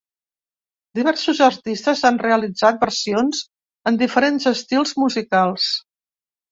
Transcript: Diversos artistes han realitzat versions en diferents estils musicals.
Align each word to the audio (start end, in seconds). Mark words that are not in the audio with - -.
Diversos 0.99 1.41
artistes 1.49 2.01
han 2.11 2.19
realitzat 2.25 2.81
versions 2.87 3.45
en 3.93 4.03
diferents 4.05 4.53
estils 4.57 5.01
musicals. 5.05 5.75